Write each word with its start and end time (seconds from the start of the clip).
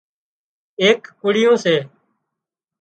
ايڪ 0.81 0.99
ڪُڙيون 1.19 1.55
سي 1.63 1.75